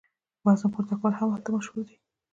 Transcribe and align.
وزنه 0.45 0.67
پورته 0.73 0.95
کول 0.99 1.13
هم 1.19 1.29
هلته 1.33 1.49
مشهور 1.55 1.81
دي. 1.87 1.95